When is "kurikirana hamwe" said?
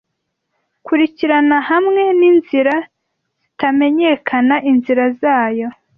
0.85-2.03